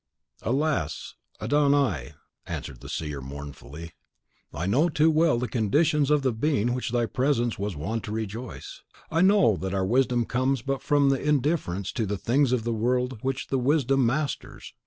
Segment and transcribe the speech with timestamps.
[0.41, 2.15] "Alas, Adon Ai!"
[2.47, 3.91] answered the seer, mournfully,
[4.51, 8.11] "I know too well the conditions of the being which thy presence was wont to
[8.11, 8.81] rejoice.
[9.11, 12.73] I know that our wisdom comes but from the indifference to the things of the
[12.73, 14.73] world which the wisdom masters.